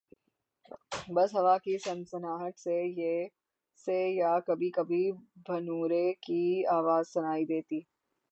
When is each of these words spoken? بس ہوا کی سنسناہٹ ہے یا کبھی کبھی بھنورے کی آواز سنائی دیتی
بس 1.07 1.33
ہوا 1.35 1.57
کی 1.57 1.77
سنسناہٹ 1.79 2.55
ہے 3.87 3.99
یا 4.11 4.33
کبھی 4.47 4.69
کبھی 4.71 5.03
بھنورے 5.45 6.05
کی 6.23 6.43
آواز 6.71 7.13
سنائی 7.13 7.45
دیتی 7.45 7.79